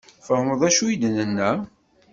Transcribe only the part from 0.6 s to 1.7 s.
d acu i d-nenna?